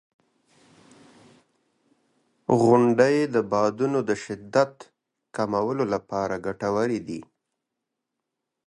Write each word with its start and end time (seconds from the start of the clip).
•غونډۍ 2.61 3.17
د 3.33 3.35
بادونو 3.51 3.99
د 4.09 4.11
شدت 4.23 4.73
کمولو 5.35 5.83
لپاره 5.93 6.35
ګټورې 6.45 6.99
دي. 7.07 7.21